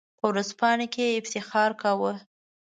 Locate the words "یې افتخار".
1.09-1.71